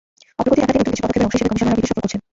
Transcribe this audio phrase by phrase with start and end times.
[0.39, 2.21] অগ্রগতি দেখাতেই নতুন কিছু পদক্ষেপের অংশ হিসেবে কমিশনাররা বিদেশ সফর করছেন।